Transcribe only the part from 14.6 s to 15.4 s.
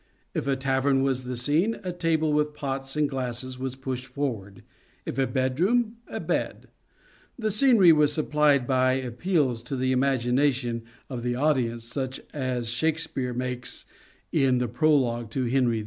prologue